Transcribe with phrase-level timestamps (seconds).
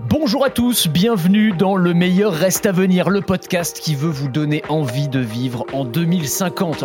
[0.00, 4.28] Bonjour à tous, bienvenue dans Le meilleur reste à venir, le podcast qui veut vous
[4.28, 6.84] donner envie de vivre en 2050.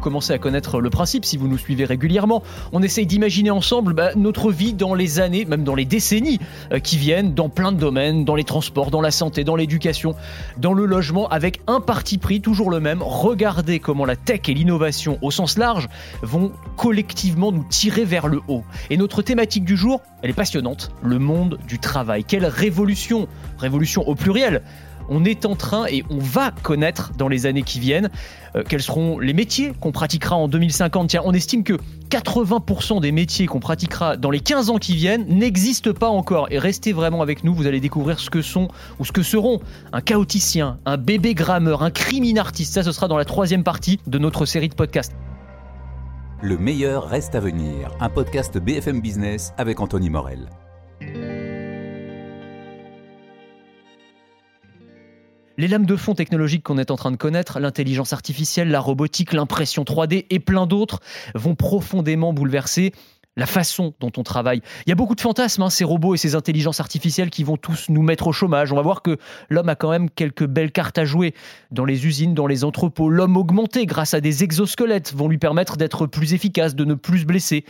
[0.00, 2.42] Commencez à connaître le principe si vous nous suivez régulièrement.
[2.72, 6.40] On essaye d'imaginer ensemble bah, notre vie dans les années, même dans les décennies
[6.72, 10.14] euh, qui viennent, dans plein de domaines, dans les transports, dans la santé, dans l'éducation,
[10.58, 13.02] dans le logement, avec un parti pris toujours le même.
[13.02, 15.88] Regardez comment la tech et l'innovation au sens large
[16.22, 18.64] vont collectivement nous tirer vers le haut.
[18.88, 22.24] Et notre thématique du jour, elle est passionnante, le monde du travail.
[22.24, 23.28] Quelle révolution
[23.58, 24.62] Révolution au pluriel
[25.10, 28.08] on est en train et on va connaître dans les années qui viennent
[28.56, 31.10] euh, quels seront les métiers qu'on pratiquera en 2050.
[31.10, 31.74] Tiens, on estime que
[32.10, 36.46] 80% des métiers qu'on pratiquera dans les 15 ans qui viennent n'existent pas encore.
[36.50, 38.68] Et restez vraiment avec nous, vous allez découvrir ce que sont
[38.98, 39.60] ou ce que seront
[39.92, 42.74] un chaoticien, un bébé grammeur, un crimin artiste.
[42.74, 45.14] Ça, ce sera dans la troisième partie de notre série de podcasts.
[46.42, 50.48] Le meilleur reste à venir, un podcast BFM Business avec Anthony Morel.
[55.60, 59.34] Les lames de fond technologiques qu'on est en train de connaître, l'intelligence artificielle, la robotique,
[59.34, 61.00] l'impression 3D et plein d'autres
[61.34, 62.94] vont profondément bouleverser
[63.36, 64.62] la façon dont on travaille.
[64.86, 67.58] Il y a beaucoup de fantasmes, hein, ces robots et ces intelligences artificielles qui vont
[67.58, 68.72] tous nous mettre au chômage.
[68.72, 69.18] On va voir que
[69.50, 71.34] l'homme a quand même quelques belles cartes à jouer
[71.70, 73.10] dans les usines, dans les entrepôts.
[73.10, 77.20] L'homme augmenté grâce à des exosquelettes vont lui permettre d'être plus efficace, de ne plus
[77.20, 77.66] se blesser.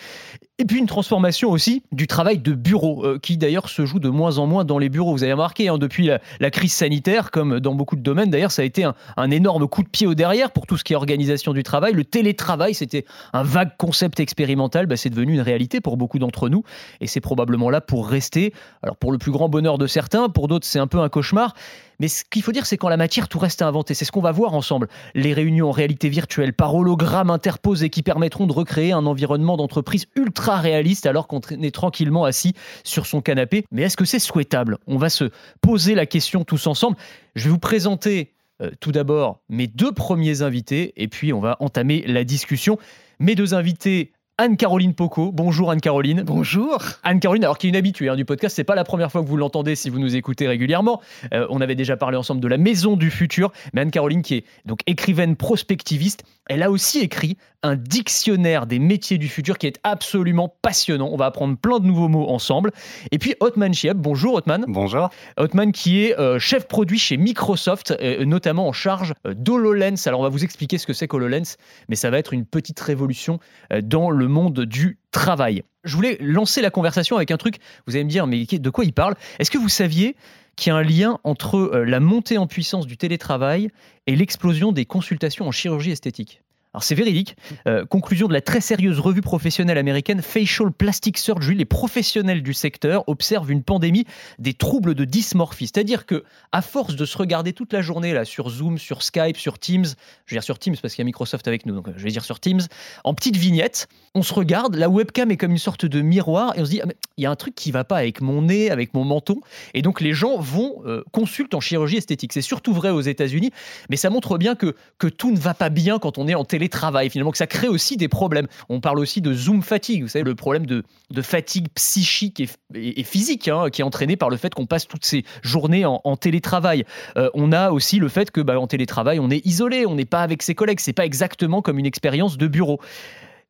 [0.61, 4.11] Et puis une transformation aussi du travail de bureau, euh, qui d'ailleurs se joue de
[4.11, 5.13] moins en moins dans les bureaux.
[5.13, 8.61] Vous avez remarqué, hein, depuis la, crise sanitaire, comme dans beaucoup de domaines, d'ailleurs, ça
[8.61, 11.55] a été un, énorme coup de pied au derrière pour tout ce qui est organisation
[11.55, 11.95] du travail.
[11.95, 16.51] Le télétravail, c'était un vague concept expérimental, bah, c'est devenu une réalité pour beaucoup d'entre
[16.51, 16.63] nous,
[17.01, 18.53] et c'est probablement là pour rester.
[18.83, 21.55] Alors pour le plus grand bonheur de certains, pour d'autres c'est un peu un cauchemar.
[22.01, 23.95] Mais ce qu'il faut dire, c'est qu'en la matière, tout reste à inventer.
[23.95, 24.89] C'est ce qu'on va voir ensemble.
[25.15, 30.07] Les réunions en réalité virtuelle par hologramme interposé qui permettront de recréer un environnement d'entreprise
[30.17, 33.65] ultra réaliste alors qu'on est tranquillement assis sur son canapé.
[33.71, 34.79] Mais est-ce que c'est souhaitable?
[34.87, 35.31] On va se
[35.61, 36.97] poser la question tous ensemble.
[37.37, 38.33] Je vais vous présenter
[38.63, 42.79] euh, tout d'abord mes deux premiers invités et puis on va entamer la discussion.
[43.19, 45.33] Mes deux invités Anne-Caroline Poco.
[45.33, 46.23] Bonjour Anne-Caroline.
[46.23, 46.79] Bonjour.
[47.03, 49.27] Anne-Caroline, alors qui est une habituée hein, du podcast, c'est pas la première fois que
[49.27, 51.03] vous l'entendez si vous nous écoutez régulièrement.
[51.35, 54.45] Euh, on avait déjà parlé ensemble de la maison du futur, mais Anne-Caroline qui est
[54.65, 59.79] donc écrivaine prospectiviste, elle a aussi écrit un dictionnaire des métiers du futur qui est
[59.85, 61.11] absolument passionnant.
[61.13, 62.73] On va apprendre plein de nouveaux mots ensemble.
[63.13, 63.99] Et puis Otman Chiab.
[63.99, 64.65] Bonjour Otman.
[64.67, 65.11] Bonjour.
[65.37, 70.07] Otman qui est euh, chef produit chez Microsoft, euh, notamment en charge d'HoloLens.
[70.07, 71.57] Alors on va vous expliquer ce que c'est qu'HoloLens,
[71.91, 73.39] mais ça va être une petite révolution
[73.83, 75.63] dans le monde du travail.
[75.85, 78.85] Je voulais lancer la conversation avec un truc, vous allez me dire, mais de quoi
[78.85, 79.15] il parle?
[79.39, 80.17] Est-ce que vous saviez
[80.57, 83.71] qu'il y a un lien entre euh, la montée en puissance du télétravail
[84.07, 86.43] et l'explosion des consultations en chirurgie esthétique?
[86.73, 87.37] Alors c'est véridique.
[87.67, 92.55] Euh, conclusion de la très sérieuse revue professionnelle américaine Facial Plastic Surgery, les professionnels du
[92.55, 94.05] secteur observent une pandémie
[94.39, 95.67] des troubles de dysmorphie.
[95.67, 96.23] C'est-à-dire que
[96.53, 99.85] à force de se regarder toute la journée là sur Zoom, sur Skype, sur Teams,
[100.27, 102.11] je vais dire sur Teams parce qu'il y a Microsoft avec nous, donc je vais
[102.11, 102.61] dire sur Teams,
[103.03, 106.61] en petites vignettes, on se regarde, la webcam est comme une sorte de miroir et
[106.61, 108.71] on se dit ah, il y a un truc qui va pas avec mon nez,
[108.71, 109.41] avec mon menton,
[109.75, 112.33] et donc les gens vont euh, consulter en chirurgie esthétique.
[112.33, 113.51] C'est surtout vrai aux États-Unis,
[113.89, 116.45] mais ça montre bien que que tout ne va pas bien quand on est en
[116.45, 118.47] télé télétravail, finalement, que ça crée aussi des problèmes.
[118.69, 120.85] On parle aussi de Zoom fatigue, vous savez, le problème de,
[121.23, 122.43] fatigue psychique
[122.75, 126.17] et, physique hein, qui est entraîné par le fait qu'on passe toutes ces journées en,
[126.17, 126.85] télétravail.
[127.17, 130.05] Euh, on a aussi le fait que bah, en télétravail, on est isolé, on n'est
[130.05, 132.79] pas avec ses collègues, c'est pas exactement comme une expérience de bureau.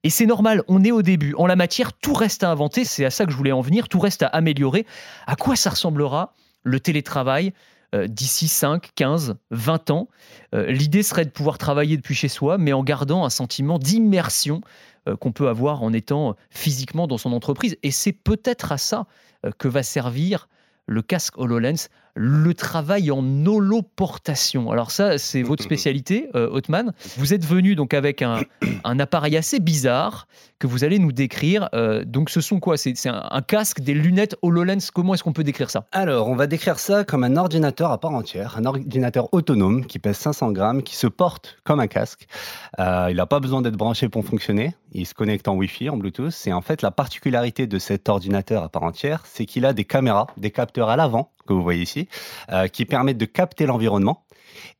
[0.04, 1.34] Et c'est normal, on est au début.
[1.34, 3.88] En la matière, tout reste à inventer, c'est à ça que je voulais en venir,
[3.88, 4.87] tout reste à améliorer.
[5.27, 6.32] À quoi ça ressemblera
[6.62, 7.53] le télétravail
[7.94, 10.08] euh, d'ici 5, 15, 20 ans.
[10.54, 14.60] Euh, l'idée serait de pouvoir travailler depuis chez soi, mais en gardant un sentiment d'immersion
[15.08, 17.76] euh, qu'on peut avoir en étant physiquement dans son entreprise.
[17.82, 19.06] Et c'est peut-être à ça
[19.58, 20.48] que va servir
[20.86, 21.88] le casque HoloLens
[22.22, 24.70] le travail en holoportation.
[24.70, 26.60] Alors ça, c'est votre spécialité, euh,
[27.16, 28.22] Vous êtes venu donc avec
[28.84, 30.27] un, appareil assez bizarre
[30.59, 31.71] que vous allez nous décrire.
[31.72, 32.77] Euh, donc ce sont quoi?
[32.77, 34.91] C'est un, casque, des lunettes HoloLens.
[34.92, 35.86] Comment est-ce qu'on peut décrire ça?
[35.92, 39.98] Alors, on va décrire ça comme un ordinateur à part entière, un ordinateur autonome qui
[39.98, 42.27] pèse 500 grammes, qui se porte comme un casque.
[42.78, 44.74] Euh, il n'a pas besoin d'être branché pour fonctionner.
[44.92, 46.34] Il se connecte en Wi-Fi, en Bluetooth.
[46.47, 49.84] Et en fait, la particularité de cet ordinateur à part entière, c'est qu'il a des
[49.86, 52.08] caméras, des capteurs à l'avant que vous voyez ici,
[52.50, 54.24] euh, qui permettent de capter l'environnement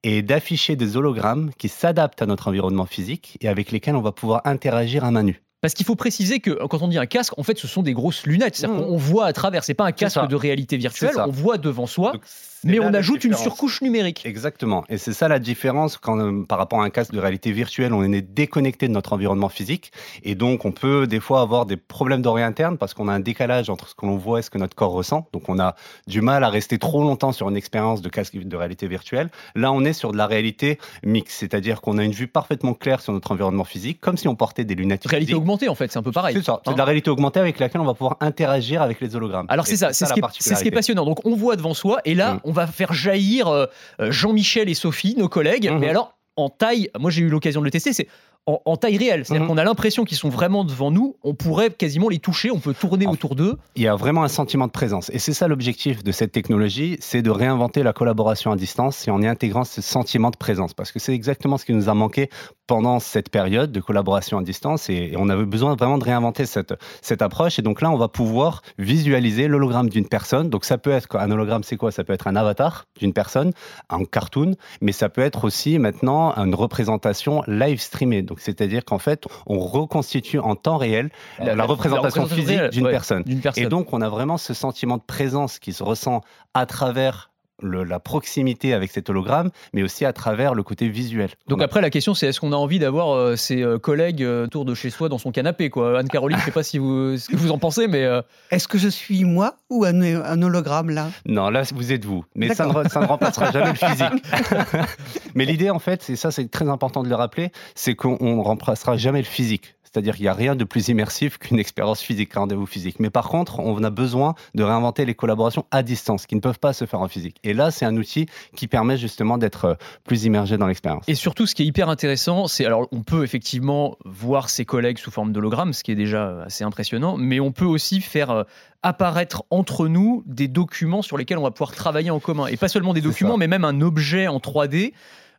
[0.05, 4.13] et d'afficher des hologrammes qui s'adaptent à notre environnement physique et avec lesquels on va
[4.13, 5.43] pouvoir interagir à main nue.
[5.61, 7.93] Parce qu'il faut préciser que quand on dit un casque, en fait, ce sont des
[7.93, 8.63] grosses lunettes.
[8.63, 8.67] Mmh.
[8.67, 9.65] qu'on voit à travers.
[9.65, 11.15] C'est pas un casque de réalité virtuelle.
[11.19, 12.23] On voit devant soi, Donc,
[12.65, 14.25] mais on ajoute une surcouche numérique.
[14.27, 14.85] Exactement.
[14.89, 17.93] Et c'est ça la différence quand, euh, par rapport à un casque de réalité virtuelle,
[17.93, 19.93] on est déconnecté de notre environnement physique.
[20.23, 23.21] Et donc, on peut des fois avoir des problèmes d'oreille interne parce qu'on a un
[23.21, 25.29] décalage entre ce que l'on voit et ce que notre corps ressent.
[25.33, 25.75] Donc, on a
[26.07, 29.31] du mal à rester trop longtemps sur une expérience de casque de réalité virtuelle.
[29.55, 33.01] Là, on est sur de la réalité mixte, c'est-à-dire qu'on a une vue parfaitement claire
[33.01, 35.45] sur notre environnement physique, comme si on portait des lunettes Réalité physiques.
[35.51, 36.35] Augmentée, en fait, c'est un peu pareil.
[36.37, 36.61] C'est ça.
[36.65, 39.47] C'est Hein de la réalité augmentée avec laquelle on va pouvoir interagir avec les hologrammes.
[39.49, 40.71] Alors c'est ça, c'est ce, qui est- c'est ce qui est particularité.
[40.71, 41.05] passionnant.
[41.05, 42.41] Donc on voit devant soi, et là Mm.
[42.45, 43.67] on va faire jaillir euh,
[44.01, 45.79] euh, Jean-Michel et Sophie, nos collègues, Mhm.
[45.79, 48.07] mais alors en taille, moi j'ai eu l'occasion de le tester, c'est
[48.47, 49.25] en, en taille réelle.
[49.25, 49.49] C'est-à-dire Mhm.
[49.51, 52.75] qu'on a l'impression qu'ils sont vraiment devant nous, on pourrait quasiment les toucher, on peut
[52.75, 53.57] tourner En- autour d'eux.
[53.77, 55.11] Il y a vraiment un sentiment de présence.
[55.11, 59.11] Et c'est ça l'objectif de cette technologie, c'est de réinventer la collaboration à distance et
[59.11, 60.75] en y intégrant ce sentiment de présence.
[60.75, 62.31] Parce que c'est exactement ce qui nous a manqué
[62.67, 64.89] pendant cette période de collaboration à distance.
[64.89, 67.59] Et, et on avait besoin vraiment de réinventer cette, cette approche.
[67.59, 70.49] Et donc là, on va pouvoir visualiser l'hologramme d'une personne.
[70.51, 71.93] Donc ça peut être, un hologramme, c'est quoi?
[71.93, 73.53] Ça peut être un avatar d'une personne,
[73.91, 78.23] un cartoon, mais ça peut être aussi maintenant une représentation live streamée.
[78.31, 81.11] Donc c'est-à-dire qu'en fait, on reconstitue en temps réel
[81.41, 83.25] la, la représentation physique réelle, d'une ouais, personne.
[83.25, 83.65] D'une personne.
[83.65, 86.23] Et donc, on a vraiment ce sentiment de présence qui se ressent
[86.55, 87.31] à travers
[87.63, 91.31] le- la proximité avec cet hologramme, mais aussi à travers le côté visuel.
[91.49, 94.45] Donc après la question c'est est-ce qu'on a envie d'avoir euh, ses euh, collègues euh,
[94.47, 95.99] autour de chez soi dans son canapé quoi?
[95.99, 98.79] Anne-Caroline, je sais pas si vous, ce que vous en pensez, mais euh, Est-ce que
[98.79, 101.09] je suis moi ou un, un hologramme là?
[101.27, 102.25] Non, là, vous êtes vous.
[102.35, 104.25] Mais ça ne, ça ne remplacera jamais le physique.
[105.35, 108.41] mais l'idée, en fait, et ça, c'est très important de le rappeler, c'est qu'on ne
[108.43, 109.75] remplacera jamais le physique.
[109.93, 113.01] C'est-à-dire qu'il n'y a rien de plus immersif qu'une expérience physique, un rendez-vous physique.
[113.01, 116.61] Mais par contre, on a besoin de réinventer les collaborations à distance, qui ne peuvent
[116.61, 117.39] pas se faire en physique.
[117.43, 121.05] Et là, c'est un outil qui permet justement d'être euh, plus immergé dans l'expérience.
[121.09, 124.99] Et surtout, ce qui est hyper intéressant, c'est alors on peut effectivement voir ses collègues
[124.99, 128.45] sous forme d'hologramme, ce qui est déjà assez impressionnant, mais on peut aussi faire euh,
[128.83, 132.47] apparaître entre nous des documents sur lesquels on va pouvoir travailler en commun.
[132.47, 134.93] Et pas seulement des documents, mais même un objet en 3D.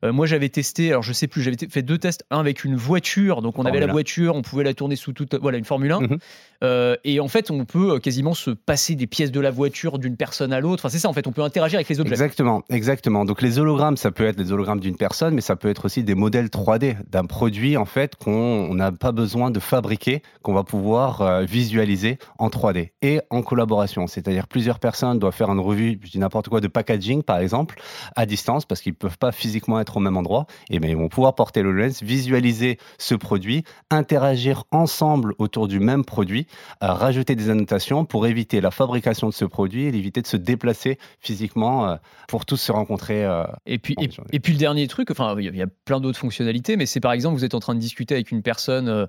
[0.03, 2.75] Euh, moi, j'avais testé, alors je sais plus, j'avais fait deux tests, un avec une
[2.75, 3.91] voiture, donc on avait la 1.
[3.91, 6.17] voiture, on pouvait la tourner sous toute, voilà, une Formule 1, Mhm.
[6.63, 9.97] Euh, et en fait, on peut euh, quasiment se passer des pièces de la voiture
[9.97, 10.81] d'une personne à l'autre.
[10.81, 12.11] Enfin, c'est ça, en fait, on peut interagir avec les objets.
[12.11, 13.25] Exactement, exactement.
[13.25, 16.03] Donc les hologrammes, ça peut être les hologrammes d'une personne, mais ça peut être aussi
[16.03, 18.31] des modèles 3D d'un produit en fait qu'on
[18.69, 23.41] on n'a pas besoin de fabriquer, qu'on va pouvoir euh, visualiser en 3D et en
[23.41, 24.05] collaboration.
[24.05, 27.81] C'est-à-dire plusieurs personnes doivent faire une revue, je dis n'importe quoi, de packaging par exemple,
[28.15, 30.45] à distance parce qu'ils peuvent pas physiquement être au même endroit.
[30.69, 35.79] Et bien ils vont pouvoir porter le lens, visualiser ce produit, interagir ensemble autour du
[35.79, 36.47] même produit,
[36.83, 40.37] euh, rajouter des annotations pour éviter la fabrication de ce produit et éviter de se
[40.37, 41.95] déplacer physiquement euh,
[42.27, 43.23] pour tous se rencontrer.
[43.25, 43.95] euh, Et puis,
[44.31, 46.77] et, puis le dernier truc, enfin, il y a- il y a plein d'autres fonctionnalités,
[46.77, 49.07] mais c'est par exemple, vous êtes en train de discuter avec une personne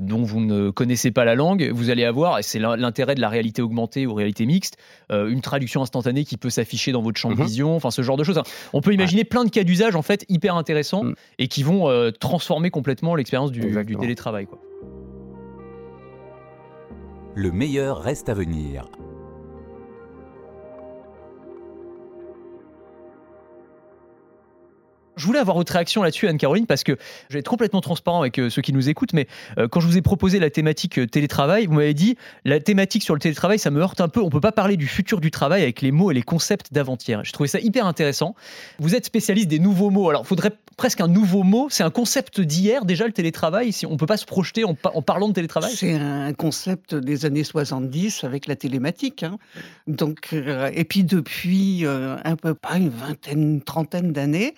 [0.00, 3.20] dont vous ne connaissez pas la langue, vous allez avoir, et c'est l'in- l'intérêt de
[3.20, 4.76] la réalité augmentée ou réalité mixte,
[5.12, 7.44] euh, une traduction instantanée qui peut s'afficher dans votre champ de Mhm.
[7.44, 8.40] vision, enfin ce genre de choses.
[8.72, 11.14] On peut imaginer plein de cas d'usage en fait hyper intéressants Mhm.
[11.38, 13.60] et qui vont euh, transformer complètement l'expérience du,
[14.00, 14.46] télétravail.
[14.46, 14.58] Quoi.
[17.34, 18.86] Le meilleur reste à venir.
[25.18, 26.96] Je voulais avoir votre réaction là-dessus, Anne-Caroline, parce que
[27.28, 29.26] je vais être complètement transparent avec euh, ceux qui nous écoutent, mais
[29.58, 33.02] euh, quand je vous ai proposé la thématique euh, télétravail, vous m'avez dit la thématique
[33.02, 34.20] sur le télétravail, ça me heurte un peu.
[34.22, 37.20] On peut pas parler du futur du travail avec les mots et les concepts d'avant-hier.
[37.24, 38.34] J'ai trouvé ça hyper intéressant.
[38.78, 40.08] Vous êtes spécialiste des nouveaux mots.
[40.08, 41.66] Alors, il faudrait presque un nouveau mot.
[41.70, 43.72] C'est un concept d'hier déjà le télétravail.
[43.72, 45.72] Si on peut pas se projeter en, pa- en parlant de télétravail?
[45.74, 49.24] C'est un concept des années 70 avec la télématique.
[49.24, 49.38] hein.
[49.88, 54.54] Donc, et puis depuis un peu pas une vingtaine, trentaine d'années,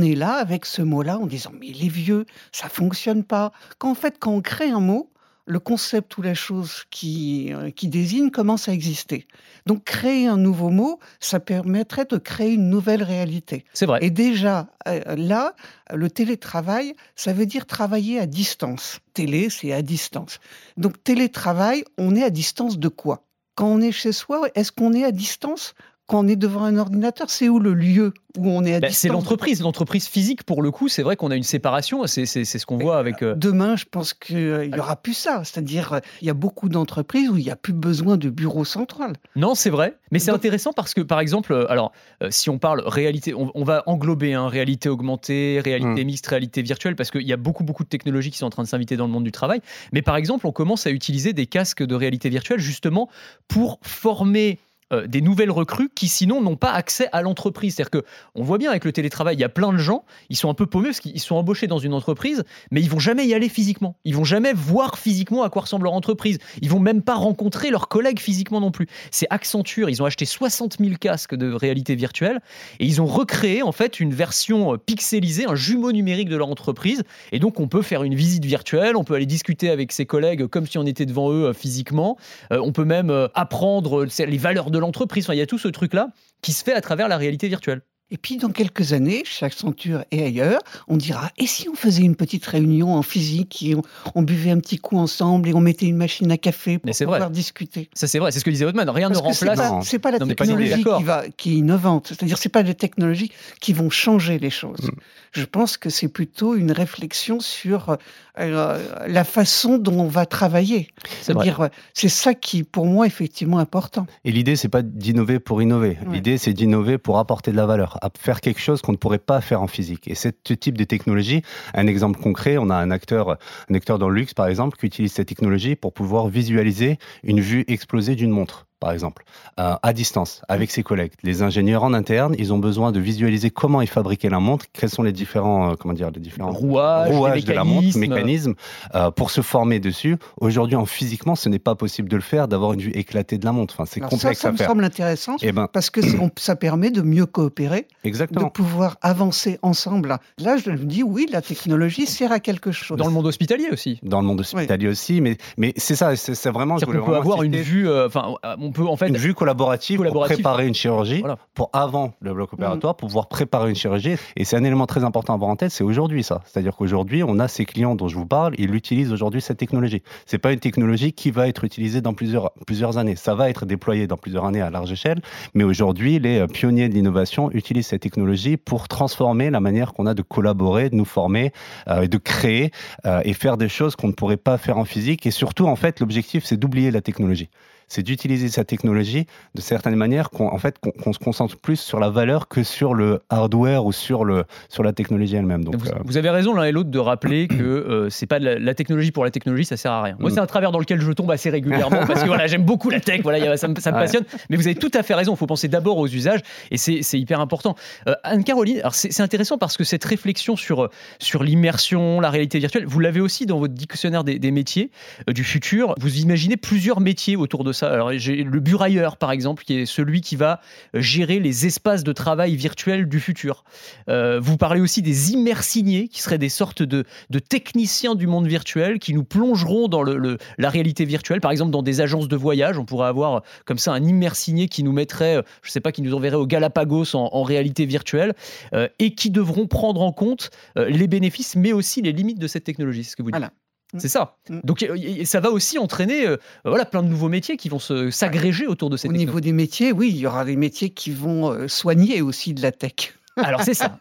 [0.00, 3.52] est là avec ce mot-là en disant mais il est vieux, ça fonctionne pas.
[3.78, 5.10] Qu'en fait, quand on crée un mot,
[5.46, 9.26] le concept ou la chose qui, euh, qui désigne commence à exister.
[9.66, 13.64] Donc créer un nouveau mot, ça permettrait de créer une nouvelle réalité.
[13.74, 13.98] C'est vrai.
[14.02, 15.54] Et déjà, euh, là,
[15.92, 19.00] le télétravail, ça veut dire travailler à distance.
[19.12, 20.38] Télé, c'est à distance.
[20.76, 23.24] Donc télétravail, on est à distance de quoi?
[23.54, 25.74] Quand on est chez soi, est-ce qu'on est à distance?
[26.06, 28.96] Quand on est devant un ordinateur, c'est où le lieu où on est à distance
[28.98, 30.88] c'est l'entreprise, l'entreprise physique pour le coup.
[30.88, 32.06] C'est vrai qu'on a une séparation.
[32.06, 33.22] C'est c'est- c'est ce qu'on voit avec.
[33.22, 35.42] euh, Demain, je pense qu'il n'y aura plus ça.
[35.44, 38.64] C'est-à-dire, euh, il y a beaucoup d'entreprises où il n'y a plus besoin de bureau
[38.66, 39.14] central.
[39.34, 41.92] Non, c'est vrai, mais c'est Donc- intéressant parce que, par exemple, euh, alors,
[42.22, 46.06] euh, si on parle réalité, on, on va englober hein, réalité augmentée, réalité Mm.
[46.06, 48.62] mixte, réalité virtuelle, parce qu'il y a beaucoup, beaucoup de technologies qui sont en train
[48.64, 49.60] de s'inviter dans le monde du travail.
[49.92, 53.08] Mais par exemple, on commence à utiliser des casques de réalité virtuelle justement
[53.48, 54.58] pour former
[54.94, 57.74] euh, des nouvelles recrues qui sinon n'ont pas accès à l'entreprise.
[57.74, 60.36] C'est-à-dire que on voit bien avec le télétravail, il y a plein de gens, ils
[60.36, 63.26] sont un peu paumés parce qu'ils sont embauchés dans une entreprise, mais ils vont jamais
[63.26, 63.96] y aller physiquement.
[64.04, 66.38] Ils vont jamais voir physiquement à quoi ressemble leur entreprise.
[66.62, 68.86] Ils vont même pas rencontrer leurs collègues physiquement non plus.
[69.10, 72.40] C'est Accenture, ils ont acheté 60 000 casques de réalité virtuelle
[72.80, 76.48] et ils ont recréé en fait une version euh, pixelisée, un jumeau numérique de leur
[76.48, 77.02] entreprise.
[77.32, 80.46] Et donc on peut faire une visite virtuelle, on peut aller discuter avec ses collègues
[80.46, 82.16] comme si on était devant eux euh, physiquement.
[82.50, 85.26] On peut même apprendre les valeurs de l'entreprise.
[85.30, 86.10] Il y a tout ce truc-là
[86.42, 87.82] qui se fait à travers la réalité virtuelle.
[88.10, 92.02] Et puis, dans quelques années, chez Accenture et ailleurs, on dira Et si on faisait
[92.02, 93.74] une petite réunion en physique, et
[94.14, 97.30] on, buvait un petit coup ensemble et on mettait une machine à café pour pouvoir
[97.30, 97.88] discuter?
[97.94, 98.88] Ça, c'est vrai, c'est ce que disait Otman.
[98.90, 99.38] Rien ne remplace.
[99.82, 102.08] C'est pas, pas, la technologie qui, va, qui est innovante.
[102.08, 104.82] C'est-à-dire, c'est pas les technologies qui vont changer les choses.
[104.82, 104.98] Mm.
[105.32, 107.96] Je pense que c'est plutôt une réflexion sur
[108.38, 110.88] euh, la façon dont on va travailler.
[111.22, 114.06] C'est-à-dire, c'est ça qui, pour moi, effectivement important.
[114.24, 115.98] Et l'idée, c'est pas d'innover pour innover.
[116.12, 119.18] L'idée, c'est d'innover pour apporter de la valeur à faire quelque chose qu'on ne pourrait
[119.18, 120.08] pas faire en physique.
[120.08, 121.42] Et ce type de technologie,
[121.74, 123.38] un exemple concret, on a un acteur,
[123.70, 127.40] un acteur dans le luxe par exemple, qui utilise cette technologie pour pouvoir visualiser une
[127.40, 129.24] vue explosée d'une montre par exemple,
[129.58, 131.12] euh, à distance, avec ses collègues.
[131.22, 134.90] Les ingénieurs en interne, ils ont besoin de visualiser comment ils fabriquaient la montre, quels
[134.90, 138.54] sont les différents, euh, comment dire, les différents rouages, de la montre, mécanismes,
[138.94, 140.16] euh, pour se former dessus.
[140.40, 143.44] Aujourd'hui, en physiquement, ce n'est pas possible de le faire, d'avoir une vue éclatée de
[143.44, 143.74] la montre.
[143.74, 144.58] Enfin, c'est complexe ça, ça à faire.
[144.58, 146.00] Ça me semble intéressant, eh ben, parce que
[146.36, 148.48] ça permet de mieux coopérer, Exactement.
[148.48, 150.18] de pouvoir avancer ensemble.
[150.38, 152.98] Là, je me dis, oui, la technologie sert à quelque chose.
[152.98, 153.98] Dans le monde hospitalier aussi.
[154.02, 156.76] Dans le monde hospitalier aussi, mais, mais c'est ça, c'est vraiment...
[156.76, 158.34] Je on peut avoir une vue, enfin,
[158.82, 161.22] en fait une vue collaborative, pour préparer une chirurgie,
[161.54, 164.16] pour avant le bloc opératoire, pour pouvoir préparer une chirurgie.
[164.36, 166.42] Et c'est un élément très important à avoir en tête, c'est aujourd'hui ça.
[166.46, 170.02] C'est-à-dire qu'aujourd'hui, on a ces clients dont je vous parle, ils utilisent aujourd'hui cette technologie.
[170.26, 173.16] C'est pas une technologie qui va être utilisée dans plusieurs, plusieurs années.
[173.16, 175.20] Ça va être déployé dans plusieurs années à large échelle,
[175.54, 180.06] mais aujourd'hui, les euh, pionniers de l'innovation utilisent cette technologie pour transformer la manière qu'on
[180.06, 181.52] a de collaborer, de nous former,
[181.88, 182.70] euh, de créer
[183.06, 185.26] euh, et faire des choses qu'on ne pourrait pas faire en physique.
[185.26, 187.48] Et surtout, en fait, l'objectif, c'est d'oublier la technologie
[187.88, 191.98] c'est d'utiliser sa technologie de certaines manières qu'on en fait, qu'on se concentre plus sur
[191.98, 195.64] la valeur que sur le hardware ou sur, le, sur la technologie elle-même.
[195.64, 198.74] Donc, vous, euh, avez raison l'un et l'autre de rappeler que euh, c'est pas la,
[198.74, 200.16] technologie pour la technologie, ça sert à rien.
[200.18, 202.90] Moi, c'est un travers dans lequel je tombe assez régulièrement parce que voilà, j'aime beaucoup
[202.90, 204.24] la tech, voilà, ça, me, ça me passionne.
[204.50, 207.18] Mais vous avez tout à fait raison, il faut penser d'abord aux usages et c'est
[207.18, 207.74] hyper important.
[208.08, 213.00] Euh, Anne-Caroline, c'est intéressant parce que cette réflexion sur, sur l'immersion, la réalité virtuelle, vous
[213.00, 214.90] l'avez aussi dans votre dictionnaire des, des métiers
[215.28, 215.94] du futur.
[215.98, 217.90] Vous imaginez plusieurs métiers autour de ça.
[217.90, 220.60] Alors, j'ai le burailleur, par exemple, qui est celui qui va
[220.94, 223.64] euh, gérer les espaces de travail virtuels du futur.
[224.08, 227.04] Euh, vous parlez aussi des immersignés, qui seraient des sortes de,
[227.48, 231.40] techniciens du monde virtuel qui nous plongeront dans la réalité virtuelle.
[231.40, 234.82] Par exemple, dans des agences de voyage, on pourrait avoir comme ça un immersigné qui
[234.82, 238.34] nous mettrait, je ne sais pas, qui nous enverrait au Galapagos en, réalité virtuelle
[238.72, 242.64] euh, et qui devront prendre en compte les bénéfices, mais aussi les limites de cette
[242.64, 243.04] technologie.
[243.04, 243.40] Ce que vous dites.
[243.40, 243.63] Mm.
[243.98, 244.36] C'est ça.
[244.48, 244.60] Mm.
[244.64, 244.86] Donc
[245.24, 248.96] ça va aussi entraîner euh, voilà, plein de nouveaux métiers qui vont s'agréger autour de
[248.96, 252.22] cette Au niveau des métiers, oui, il y aura des métiers qui vont euh, soigner
[252.22, 253.14] aussi de la tech.
[253.36, 253.98] Alors c'est ça,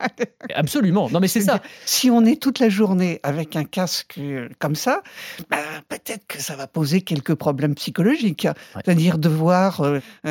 [0.53, 1.09] absolument.
[1.09, 1.59] Non mais c'est ça.
[1.85, 5.01] Si on est toute la journée avec un casque euh, comme ça,
[5.49, 5.57] bah,
[5.89, 8.47] peut-être que ça va poser quelques problèmes psychologiques.
[8.75, 9.81] C'est-à-dire de voir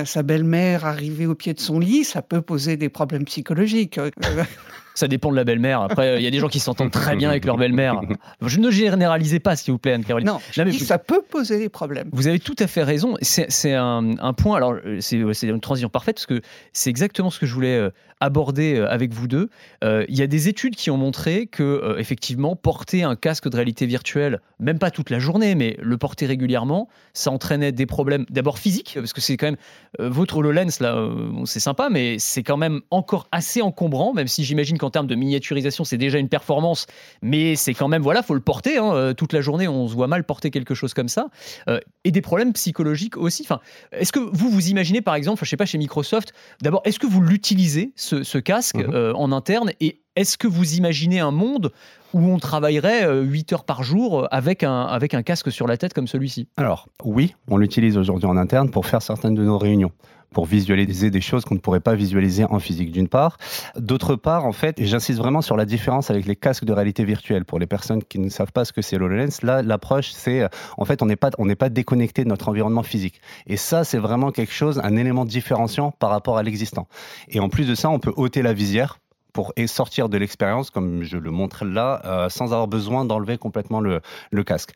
[0.04, 3.98] sa belle-mère arriver au pied de son lit, ça peut poser des problèmes psychologiques.
[4.94, 5.80] Ça dépend de la belle-mère.
[5.80, 8.00] Après, il y a des gens qui s'entendent très bien avec leur belle-mère.
[8.40, 10.26] Je ne généralisez pas, s'il vous plaît, Anne-Caroline.
[10.26, 10.40] Non,
[10.78, 12.08] ça peut poser des problèmes.
[12.12, 13.14] Vous avez tout à fait raison.
[13.20, 16.40] C'est un, point, alors c'est une transition parfaite, parce que
[16.72, 19.48] c'est exactement ce que je voulais euh, aborder euh, avec vous deux.
[19.84, 23.56] Euh, il y a des études qui ont montré que, effectivement, porter un casque de
[23.56, 28.26] réalité virtuelle, même pas toute la journée, mais le porter régulièrement, ça entraînait des problèmes,
[28.30, 29.56] d'abord physiques, parce que c'est quand même,
[29.98, 31.08] votre HoloLens, là,
[31.44, 35.14] c'est sympa, mais c'est quand même encore assez encombrant, même si j'imagine en termes de
[35.14, 36.86] miniaturisation, c'est déjà une performance,
[37.22, 38.78] mais c'est quand même, voilà, faut le porter.
[38.78, 38.92] Hein.
[38.94, 41.28] Euh, toute la journée, on se voit mal porter quelque chose comme ça.
[41.68, 43.42] Euh, et des problèmes psychologiques aussi.
[43.42, 43.60] Enfin,
[43.92, 47.06] est-ce que vous vous imaginez, par exemple, je sais pas, chez Microsoft, d'abord, est-ce que
[47.06, 48.94] vous l'utilisez, ce, casque, mhm.
[48.94, 49.70] euh, en interne?
[49.80, 51.72] Et est-ce que vous imaginez un monde
[52.12, 55.94] où on travaillerait 8 heures par jour avec un, avec un casque sur la tête
[55.94, 56.48] comme celui-ci?
[56.58, 59.92] Alors, oui, on l'utilise aujourd'hui en interne pour faire certaines de nos réunions
[60.32, 63.36] pour visualiser des choses qu'on ne pourrait pas visualiser en physique d'une part.
[63.76, 67.04] D'autre part, en fait, et j'insiste vraiment sur la différence avec les casques de réalité
[67.04, 67.44] virtuelle.
[67.44, 70.84] Pour les personnes qui ne savent pas ce que c'est l'HoloLens, là, l'approche, c'est en
[70.84, 73.20] fait, on n'est pas, on n'est pas déconnecté de notre environnement physique.
[73.46, 76.88] Et ça, c'est vraiment quelque chose, un élément différenciant par rapport à l'existant.
[77.28, 78.98] Et en plus de ça, on peut ôter la visière
[79.32, 83.80] pour sortir de l'expérience, comme je le montre là, euh, sans avoir besoin d'enlever complètement
[83.80, 84.00] le,
[84.44, 84.72] casque.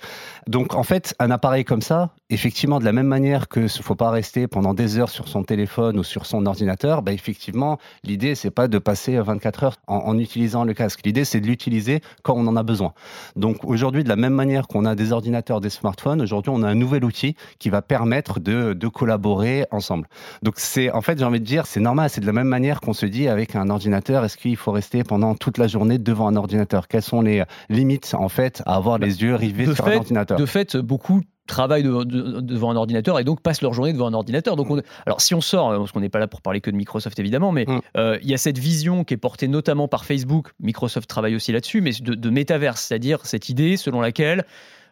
[0.47, 3.97] Donc en fait, un appareil comme ça, effectivement, de la même manière que ne faut
[3.97, 8.35] pas rester pendant des heures sur son téléphone ou sur son ordinateur, bah, effectivement, l'idée,
[8.35, 11.01] c'est pas de passer 24 heures en, utilisant le casque.
[11.05, 12.93] L'idée, c'est de l'utiliser quand on en a besoin.
[13.35, 16.69] Donc aujourd'hui, de la même manière qu'on a des ordinateurs, des smartphones, aujourd'hui, on a
[16.69, 20.09] un nouvel outil qui va permettre de, de collaborer ensemble.
[20.43, 22.81] Donc c'est, en fait, j'ai envie de dire, c'est normal, c'est de la même manière
[22.81, 26.29] qu'on se dit avec un ordinateur, est-ce qu'il faut rester pendant toute la journée devant
[26.29, 29.97] un ordinateur Quelles sont les limites, en fait, à avoir les yeux rivés sur un
[29.97, 34.15] ordinateur De fait, beaucoup travaillent devant un ordinateur et donc passent leur journée devant un
[34.15, 34.57] ordinateur.
[34.57, 34.69] Donc
[35.07, 37.53] alors si on sort, parce qu'on n'est pas là pour parler que de Microsoft évidemment,
[37.53, 37.81] mais mm.
[37.97, 41.53] euh, il y a cette vision qui est portée notamment par Facebook, Microsoft travaille aussi
[41.53, 44.45] là-dessus, mais de, de métaverse, c'est-à-dire cette idée selon laquelle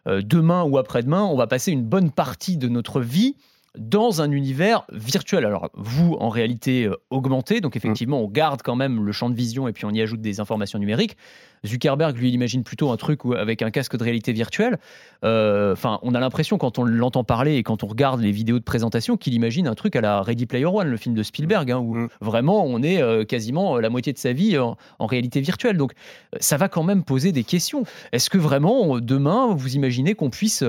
[0.07, 3.35] euh, demain ou après-demain, on va passer une bonne partie de notre vie
[3.77, 5.45] dans un univers virtuel.
[5.45, 9.35] Alors, vous, en réalité, euh, augmenté, donc effectivement, on garde quand même le champ de
[9.35, 11.17] vision et puis on y ajoute des informations numériques.
[11.65, 14.77] Zuckerberg, lui, il imagine plutôt un truc avec un casque de réalité virtuelle.
[15.23, 18.59] Euh, enfin, on a l'impression, quand on l'entend parler et quand on regarde les vidéos
[18.59, 21.71] de présentation, qu'il imagine un truc à la Ready Player One, le film de Spielberg,
[21.71, 22.09] hein, où mm.
[22.21, 25.77] vraiment on est euh, quasiment la moitié de sa vie en, réalité virtuelle.
[25.77, 25.93] Donc,
[26.39, 27.83] ça va quand même poser des questions.
[28.11, 30.63] Est-ce que vraiment, demain, vous imaginez qu'on puisse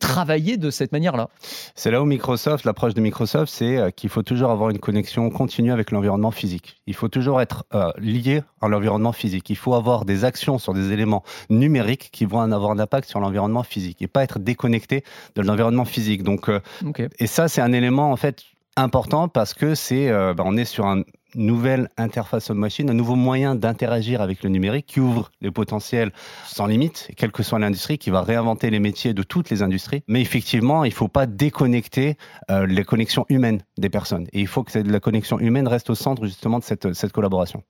[0.00, 1.28] travailler de cette manière-là?
[1.74, 5.28] C'est là où Microsoft l'approche de Microsoft, c'est euh, qu'il faut toujours avoir une connexion
[5.30, 6.80] continue avec l'environnement physique.
[6.86, 9.50] Il faut toujours être euh, lié à l'environnement physique.
[9.50, 13.20] Il faut avoir des actions sur des éléments numériques qui vont avoir un impact sur
[13.20, 15.04] l'environnement physique et pas être déconnecté
[15.34, 16.22] de l'environnement physique.
[16.22, 16.60] Donc, euh,
[17.18, 18.42] et ça, c'est un élément en fait
[18.76, 21.02] important parce que c'est, bah, on est sur un
[21.34, 26.12] nouvelle interface homme-machine, un nouveau moyen d'interagir avec le numérique qui ouvre les potentiels
[26.46, 30.02] sans limite, quelle que soit l'industrie, qui va réinventer les métiers de toutes les industries.
[30.08, 32.16] Mais effectivement, il ne faut pas déconnecter
[32.50, 34.26] euh, les connexions humaines des personnes.
[34.32, 37.62] Et il faut que la connexion humaine reste au centre justement de cette, cette collaboration.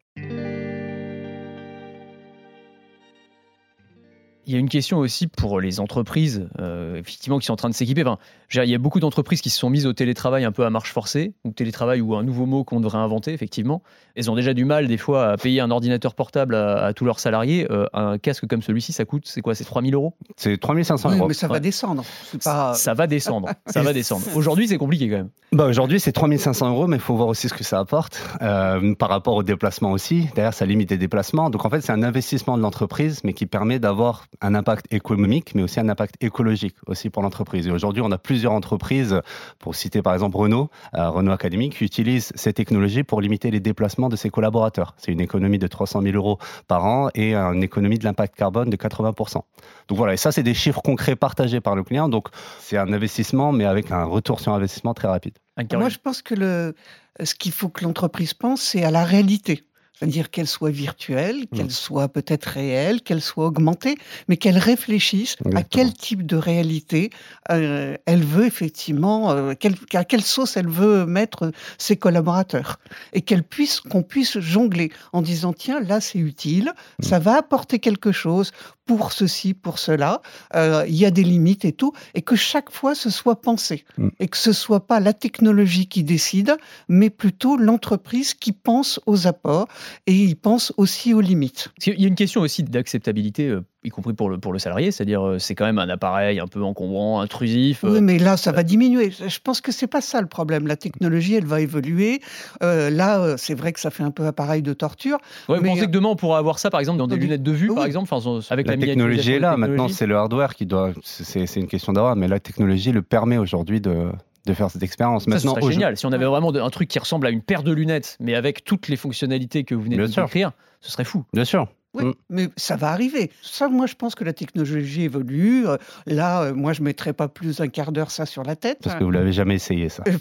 [4.46, 7.68] Il y a une question aussi pour les entreprises, euh, effectivement, qui sont en train
[7.68, 8.02] de s'équiper.
[8.02, 8.18] Enfin,
[8.50, 10.92] il y a beaucoup d'entreprises qui se sont mises au télétravail un peu à marche
[10.92, 13.82] forcée, ou télétravail ou un nouveau mot qu'on devrait inventer, effectivement.
[14.16, 17.20] Elles ont déjà du mal, des fois, à payer un ordinateur portable à, tous leurs
[17.20, 17.66] salariés.
[17.70, 20.14] Euh, un casque comme celui-ci, ça coûte, c'est quoi C'est 3000 euros?
[20.37, 21.28] C'est 3500 oui, euros.
[21.28, 22.04] mais ça va descendre.
[22.40, 23.49] Ça, va descendre.
[23.66, 24.25] ça va descendre.
[24.34, 25.30] Aujourd'hui, c'est compliqué quand même.
[25.52, 28.94] Bah, Aujourd'hui, c'est 3500 euros, mais il faut voir aussi ce que ça apporte euh,
[28.96, 30.28] par rapport aux déplacements aussi.
[30.34, 31.49] Derrière, ça limite les déplacements.
[31.49, 35.54] Donc, en fait, c'est un investissement de l'entreprise, mais qui permet d'avoir un impact économique,
[35.54, 37.66] mais aussi un impact écologique aussi pour l'entreprise.
[37.66, 39.20] Et aujourd'hui, on a plusieurs entreprises,
[39.58, 43.61] pour citer par exemple Renault, euh, Renault Academy, qui utilisent ces technologies pour limiter les
[43.61, 44.94] déplacements de ses collaborateurs.
[44.96, 48.70] C'est une économie de 300 000 euros par an et une économie de l'impact carbone
[48.70, 49.42] de 80%.
[49.88, 52.09] Donc voilà, et ça, c'est des chiffres concrets partagés par le client.
[52.09, 52.28] Donc
[52.61, 55.35] c'est un investissement, mais avec un retour sur investissement très rapide.
[55.72, 56.74] Moi, je pense que le,
[57.22, 59.64] ce qu'il faut que l'entreprise pense, c'est à la réalité
[60.02, 61.56] c'est-à-dire qu'elle soit virtuelle, mmh.
[61.56, 63.94] qu'elle soit peut-être réelle, qu'elle soit augmentée,
[64.26, 67.10] mais qu'elle réfléchisse à quel type de réalité
[67.52, 69.54] euh, elle veut effectivement, euh,
[69.94, 72.80] à quelle sauce elle veut mettre ses collaborateurs,
[73.12, 77.04] et qu'elle puisse, qu'on puisse jongler en disant tiens là c'est utile, mmh.
[77.04, 78.50] ça va apporter quelque chose
[78.87, 80.23] pour ceci, pour cela,
[80.55, 83.85] euh, il y a des limites et tout, et que chaque fois ce soit pensé,
[83.99, 84.09] mmh.
[84.21, 86.57] et que ce soit pas la technologie qui décide,
[86.88, 89.68] mais plutôt l'entreprise qui pense aux apports
[90.07, 91.68] et il pense aussi aux limites.
[91.87, 94.90] Il y a une question aussi d'acceptabilité, euh, y compris pour le, pour le salarié,
[94.90, 97.83] c'est-à-dire euh, c'est quand même un appareil un peu encombrant, intrusif.
[97.83, 99.11] Oui, euh, mais là, ça va diminuer.
[99.11, 100.66] Je pense que c'est pas ça le problème.
[100.66, 102.21] La technologie, elle va évoluer.
[102.61, 105.18] là, c'est vrai que ça fait un peu appareil de torture.
[105.49, 105.68] Ouais, mais...
[105.68, 107.75] Vous pensez que demain, on pourra avoir ça, par exemple, dans des lunettes de vue,
[107.75, 108.12] par exemple,
[108.51, 109.57] avec la, la technologie est là.
[109.57, 110.92] Maintenant, c'est le hardware qui doit.
[111.03, 114.11] C'est une question d'avoir, mais la technologie le permet aujourd'hui de
[114.47, 115.27] de faire cette expérience.
[115.27, 115.97] Maintenant, serait génial.
[115.97, 118.64] Si on avait vraiment un truc qui ressemble à une paire de lunettes, mais avec
[118.64, 121.25] toutes les fonctionnalités que vous venez de décrire, ce serait fou.
[121.33, 121.68] Bien sûr.
[121.94, 122.12] Oui, mm.
[122.31, 123.31] mais ça va arriver.
[123.42, 125.66] Ça, moi, je pense que la technologie évolue.
[125.66, 125.76] Euh,
[126.07, 128.78] là, euh, moi, je ne mettrais pas plus d'un quart d'heure ça sur la tête.
[128.83, 130.02] Parce que vous l'avez jamais essayé, ça.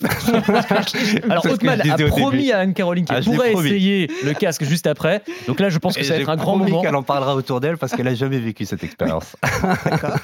[1.30, 5.24] Alors, Otman a promis à Anne-Caroline qu'elle ah, pourrait essayer le casque juste après.
[5.48, 6.82] Donc là, je pense que ça va être un grand moment.
[6.82, 9.36] qu'elle en parlera autour d'elle parce qu'elle n'a jamais vécu cette expérience.
[9.86, 10.18] D'accord.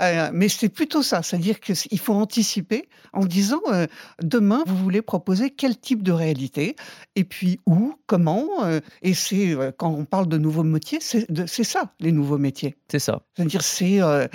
[0.00, 3.86] Euh, mais c'est plutôt ça, c'est-à-dire qu'il faut anticiper en disant euh,
[4.22, 6.76] demain vous voulez proposer quel type de réalité?
[7.14, 8.46] Et puis où, comment?
[8.64, 10.64] Euh, et c'est quand on parle de nouveaux
[11.00, 12.76] métiers, c'est ça les nouveaux métiers.
[12.88, 13.22] C'est ça.
[13.36, 14.26] C'est-à-dire c'est euh,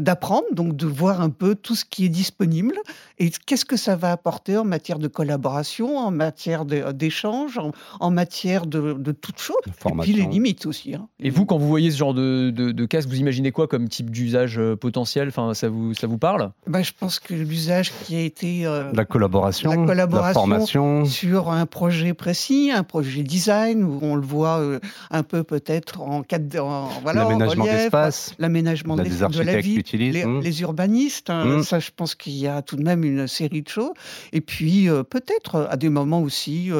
[0.00, 2.74] d'apprendre, donc de voir un peu tout ce qui est disponible
[3.18, 8.10] et qu'est-ce que ça va apporter en matière de collaboration, en matière d'échange, en, en,
[8.10, 10.94] matière de, de toutes choses, et puis les limites aussi.
[10.94, 11.08] Hein.
[11.18, 13.88] Et vous, quand vous voyez ce genre de, de, de casque, vous imaginez quoi comme
[13.88, 15.28] type d'usage euh, potentiel?
[15.28, 16.52] Enfin, ça, vous, ça vous parle?
[16.66, 18.66] Ben, Je pense que l'usage qui a été...
[18.66, 21.04] Euh, la collaboration, la, collaboration la formation.
[21.04, 26.00] Sur un projet précis, un projet design, où on le voit euh, un peu peut-être
[26.00, 26.88] en cadre...
[27.02, 31.62] Voilà, l'aménagement d'espace, l'aménagement de, de la vie, les, les, urbanistes, hein, hmm.
[31.62, 33.92] ça je pense qu'il y a tout de même une série de choses.
[34.32, 36.70] Et puis peut-être à des moments aussi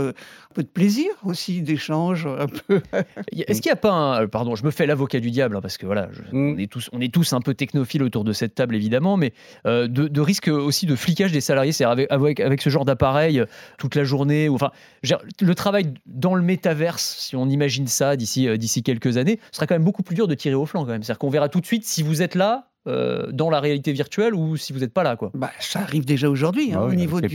[0.50, 2.80] un peu de plaisir aussi, d'échange un peu.
[3.32, 4.26] Est-ce qu'il n'y a pas un...
[4.26, 6.54] Pardon, je me fais l'avocat du diable, hein, parce que voilà, mm.
[6.54, 9.32] on, est tous, on est tous un peu technophiles autour de cette table, évidemment, mais
[9.66, 13.38] euh, de, risque aussi de flicage des salariés, c'est avec, avec, avec, ce genre d'appareil
[13.38, 13.46] euh,
[13.78, 14.48] toute la journée.
[14.48, 14.72] Ou, enfin,
[15.40, 19.68] le travail dans le métaverse, si on imagine ça d'ici euh, d'ici quelques années, sera
[19.68, 21.02] quand même beaucoup plus dur de tirer au flanc quand même.
[21.04, 24.34] C'est-à-dire qu'on verra tout de suite si vous êtes là, euh, dans la réalité virtuelle
[24.34, 25.14] ou si vous n'êtes pas là.
[25.14, 25.30] Quoi.
[25.34, 27.28] Bah, ça arrive déjà aujourd'hui hein, ah au niveau du,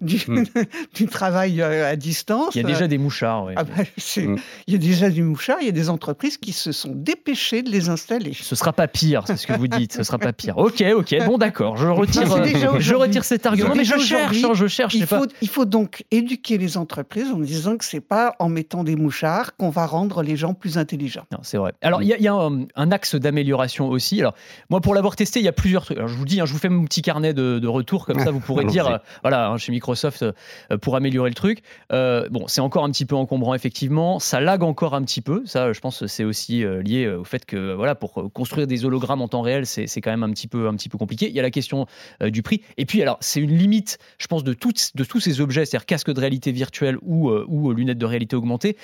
[0.00, 0.44] du, hmm.
[0.94, 2.54] du, travail euh, à distance.
[2.54, 3.50] Il y a déjà des mouchards.
[3.56, 3.82] Ah bah,
[4.16, 4.36] hmm.
[4.66, 7.62] Il y a déjà des mouchards, il y a des entreprises qui se sont dépêchées
[7.62, 8.32] de les installer.
[8.32, 9.92] Ce sera pas pire, c'est ce que vous dites.
[9.92, 10.56] Ce sera pas pire.
[10.56, 13.74] Ok, ok, bon d'accord, je retire, euh, je retire cet argument.
[13.74, 14.94] Mais je cherche, hein, je cherche.
[14.94, 18.82] Il faut, il faut donc éduquer les entreprises en disant que c'est pas en mettant
[18.82, 21.26] des mouchards qu'on va rendre les gens plus intelligents.
[21.42, 21.74] C'est vrai.
[21.82, 24.20] Alors il y a, y a un, un, axe d'amélioration aussi.
[24.20, 24.34] Alors
[24.70, 25.98] moi pour l'avoir testé, il y a plusieurs trucs.
[25.98, 28.30] Alors, je vous dis, hein, je vous fais mon petit carnet de, retour, comme ça
[28.30, 31.64] vous pourrez dire, euh, voilà, hein, chez Microsoft, euh, pour améliorer le truc.
[31.92, 34.20] Euh, bon, c'est encore un petit peu encombrant, effectivement.
[34.20, 35.42] Ça lag encore un petit peu.
[35.44, 39.26] Ça, je pense, c'est aussi lié au fait que, voilà, pour construire des hologrammes en
[39.26, 41.28] temps réel, c'est quand même un petit, peu, un petit peu compliqué.
[41.28, 41.86] Il y a la question
[42.20, 42.62] du prix.
[42.76, 45.86] Et puis, alors, c'est une limite, je pense, de, toutes, de tous ces objets, c'est-à-dire
[45.86, 48.76] casque de réalité virtuelle ou, ou lunettes de réalité augmentée,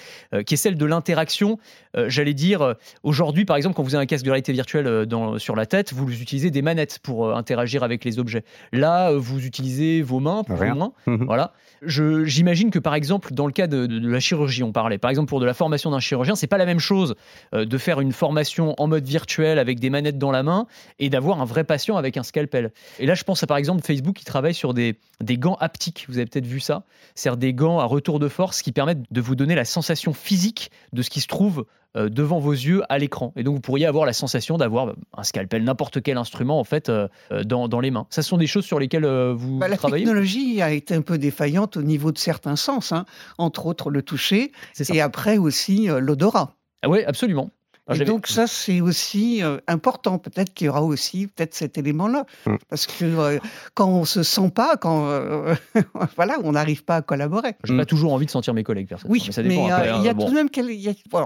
[0.46, 1.60] qui est celle de l'interaction.
[1.94, 5.54] J'allais dire, aujourd'hui, par exemple, quand vous avez un casque de réalité virtuelle dans, sur
[5.54, 8.44] la tête, vous l'utilisez des manettes pour euh, interagir avec les objets.
[8.72, 10.74] Là, euh, vous utilisez vos mains pour Rien.
[10.74, 10.92] moins.
[11.06, 11.24] Mhm.
[11.24, 11.52] voilà.
[11.84, 14.98] J'imagine que par exemple, dans le cas de, la chirurgie, on parlait.
[14.98, 17.16] Par exemple, pour de la formation d'un chirurgien, c'est pas la même chose
[17.54, 20.66] euh, de faire une formation en mode virtuel avec des manettes dans la main
[20.98, 22.70] et d'avoir un vrai patient avec un scalpel.
[22.98, 26.06] Et là, je pense à par exemple Facebook qui travaille sur des, des gants haptiques.
[26.08, 26.84] Vous avez peut-être vu ça.
[27.14, 30.70] C'est-à-dire des gants à retour de force qui permettent de vous donner la sensation physique
[30.92, 31.64] de ce qui se trouve
[31.96, 33.34] euh, devant vos yeux à l'écran.
[33.36, 36.88] Et donc vous pourriez avoir la sensation d'avoir un scalpel, n'importe quel instrument en fait
[36.88, 38.06] euh, euh, dans, dans, les mains.
[38.08, 41.18] Ça sont des choses sur lesquelles vous bah, travaillez La technologie a été un peu
[41.18, 43.04] défaillante au niveau de certains sens, hein.
[43.36, 44.52] entre autres le toucher
[44.88, 46.54] et après aussi l'odorat.
[46.82, 47.50] Ah oui, absolument.
[47.90, 50.18] Et donc ça, c'est aussi euh, important.
[50.18, 52.58] Peut-être qu'il y aura aussi peut-être cet élément-là, hum.
[52.68, 53.38] parce que euh,
[53.74, 55.54] quand on se sent pas, quand euh,
[56.16, 57.54] voilà, on n'arrive pas à collaborer.
[57.64, 58.94] J'ai pas toujours envie de sentir mes collègues.
[59.08, 60.48] Oui, mais, il y a hein, tout de même,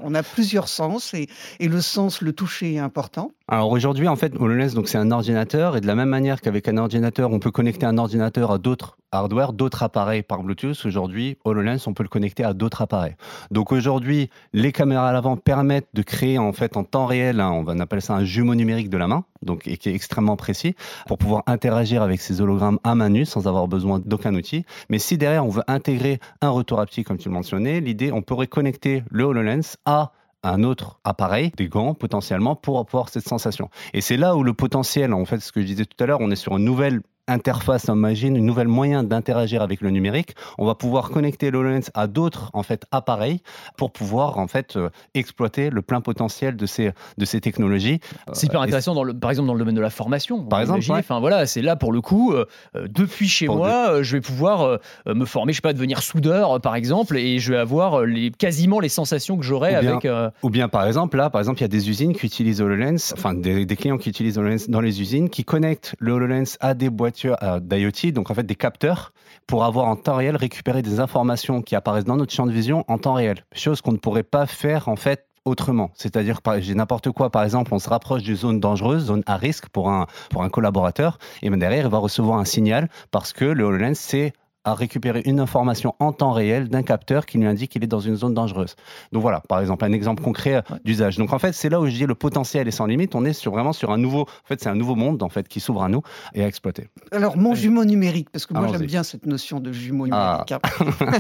[0.03, 1.29] on a plusieurs sens et,
[1.61, 3.33] et, le sens, le toucher est important.
[3.49, 6.69] Alors aujourd'hui, en fait, HoloLens, donc c'est un ordinateur et de la même manière qu'avec
[6.69, 10.85] un ordinateur, on peut connecter un ordinateur à d'autres hardware, d'autres appareils par Bluetooth.
[10.85, 13.15] Aujourd'hui, HoloLens, on peut le connecter à d'autres appareils.
[13.51, 17.51] Donc aujourd'hui, les caméras à l'avant permettent de créer en fait en temps réel, hein,
[17.53, 20.75] on appelle ça un jumeau numérique de la main, donc et qui est extrêmement précis
[21.07, 24.65] pour pouvoir interagir avec ces hologrammes à main nue sans avoir besoin d'aucun outil.
[24.89, 28.23] Mais si derrière on veut intégrer un retour haptique comme tu le mentionnais, l'idée, on
[28.23, 33.69] pourrait connecter le HoloLens à un autre appareil, des gants potentiellement, pour avoir cette sensation.
[33.93, 36.21] Et c'est là où le potentiel, en fait, ce que je disais tout à l'heure,
[36.21, 40.35] on est sur une nouvelle interface, imagine, une nouvelle moyen d'interagir avec le numérique.
[40.59, 43.41] On va pouvoir connecter l'HoloLens à d'autres en fait appareils
[43.77, 48.01] pour pouvoir en fait euh, exploiter le plein potentiel de ces de ces technologies.
[48.33, 50.45] C'est hyper euh, intéressant dans le, par exemple dans le domaine de la formation.
[50.45, 54.21] Par exemple, enfin voilà, c'est là pour le coup euh, depuis chez moi, je vais
[54.21, 58.31] pouvoir me former, je sais pas, devenir soudeur par exemple, et je vais avoir les
[58.31, 60.07] quasiment les sensations que j'aurais avec.
[60.43, 63.13] Ou bien par exemple là, par exemple, il y a des usines qui utilisent HoloLens,
[63.13, 66.75] enfin des, des clients qui utilisent HoloLens dans les usines, qui connectent le HoloLens à
[66.75, 69.13] des boîtes euh, d'IoT, donc en fait des capteurs,
[69.47, 72.85] pour avoir en temps réel récupéré des informations qui apparaissent dans notre champ de vision
[72.89, 73.45] en temps réel.
[73.53, 75.91] Chose qu'on ne pourrait pas faire en fait autrement.
[75.95, 79.69] C'est-à-dire, j'ai n'importe quoi, par exemple, on se rapproche d'une zone dangereuse, zone à risque
[79.69, 83.45] pour un, pour un collaborateur, et ben derrière, il va recevoir un signal parce que
[83.45, 84.33] le HoloLens, c'est
[84.67, 88.01] à récupérer une information en temps réel d'un capteur qui lui indique qu'il est dans
[88.01, 88.75] une zone dangereuse.
[89.13, 91.17] Donc voilà, par exemple, un exemple concret d'usage.
[91.17, 93.15] Donc en fait, c'est là où je dis le potentiel est sans limite.
[93.15, 95.47] On est sur, vraiment sur un nouveau, en fait, c'est un nouveau monde en fait
[95.47, 96.03] qui s'ouvre à nous
[96.35, 96.89] et à exploiter.
[97.13, 100.45] Alors mon jumeau numérique, parce que moi j'aime bien cette notion de jumeau ah.
[100.49, 100.55] numérique.
[100.99, 101.19] Ah.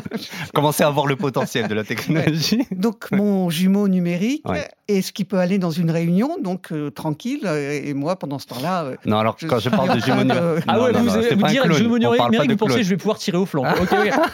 [0.55, 2.67] Commencer à voir le potentiel de la technologie.
[2.71, 4.45] Donc mon jumeau numérique,
[4.89, 8.47] est-ce qu'il peut aller dans une réunion, donc euh, tranquille, euh, et moi pendant ce
[8.47, 8.85] temps-là.
[8.85, 11.99] Euh, non, alors quand je parle de jumeau numérique, ah ouais, vous, vous dire jumeau
[11.99, 13.65] numérique, vous pensez je vais pouvoir tirer tirer au flanc.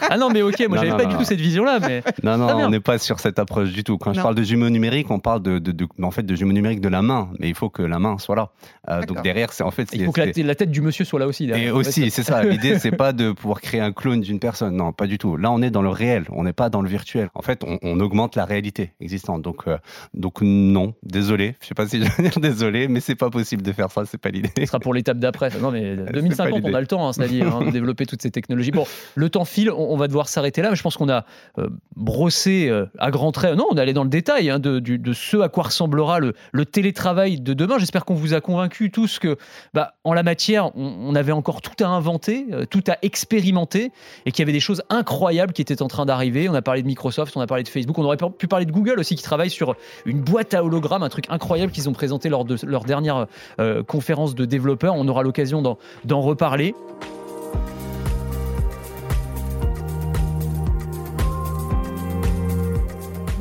[0.09, 1.79] Ah non, mais ok, moi, j'avais pas du tout cette vision-là.
[1.79, 2.03] Mais...
[2.23, 3.97] Non, non, on n'est pas sur cette approche du tout.
[3.97, 6.81] Quand je parle de jumeaux numériques, on parle de, de, en fait, de jumeaux numériques
[6.81, 8.49] de la main, mais il faut que la main soit là.
[8.89, 9.89] Euh, donc derrière, c'est en fait.
[9.93, 11.49] Il faut que la, tête du monsieur soit là aussi.
[11.49, 12.43] Et aussi, c'est ça.
[12.43, 14.75] L'idée, c'est pas de pouvoir créer un clone d'une personne.
[14.75, 15.37] Non, pas du tout.
[15.37, 16.25] Là, on est dans le réel.
[16.31, 17.29] On n'est pas dans le virtuel.
[17.33, 19.41] En fait, on, augmente la réalité existante.
[19.41, 19.77] Donc, euh,
[20.13, 21.55] donc non, désolé.
[21.61, 24.03] Je sais pas si je vais dire désolé, mais c'est pas possible de faire ça.
[24.05, 24.51] C'est pas l'idée.
[24.57, 25.49] Ce sera pour l'étape d'après.
[25.61, 28.71] Non, mais 2050, on a le temps, hein, c'est-à-dire hein, de développer toutes ces technologies.
[28.71, 29.71] Bon, le temps file.
[29.71, 30.69] On, va devoir s'arrêter là.
[30.69, 31.25] Mais je pense qu'on a
[31.57, 33.55] euh, brossé à grands traits.
[33.55, 36.33] Non, on est allé dans le détail hein, de, ce à quoi ressemblera le,
[36.65, 37.77] télétravail de demain.
[37.77, 39.37] J'espère qu'on vous a convaincu tous que,
[39.73, 43.91] bah, en la matière, on, avait encore tout à inventer, euh, tout à expérimenter,
[44.25, 46.49] et qu'il y avait des choses incroyables qui étaient en train d'arriver.
[46.49, 48.71] On a parlé de Microsoft, on a parlé de Facebook, on aurait pu parler de
[48.71, 49.75] Google aussi, qui travaille sur
[50.05, 53.27] une boîte à hologramme, un truc incroyable qu'ils ont présenté lors de leur dernière
[53.59, 54.95] euh, conférence de développeurs.
[54.95, 56.73] On aura l'occasion d'en reparler.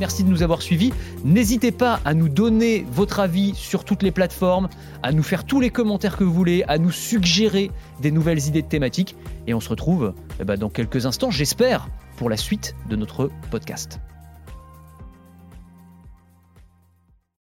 [0.02, 0.92] Merci de nous avoir suivis.
[1.24, 4.68] N'hésitez pas à nous donner votre avis sur toutes les plateformes,
[5.04, 8.62] à nous faire tous les commentaires que vous voulez, à nous suggérer des nouvelles idées
[8.62, 9.14] de thématiques.
[9.46, 11.86] Et on se retrouve eh ben, dans quelques instants, j'espère,
[12.16, 14.00] pour la suite de notre podcast.